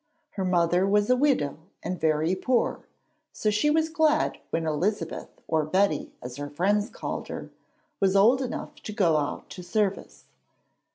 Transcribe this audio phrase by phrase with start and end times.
[0.31, 2.79] Her mother was a widow and very poor,
[3.31, 7.51] so she was glad when Elizabeth or Betty, as her friends called her,
[7.99, 10.23] was old enough to go out to service.